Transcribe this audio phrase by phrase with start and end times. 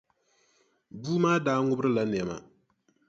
[1.01, 2.35] Bua maa daa ŋubirila nɛma.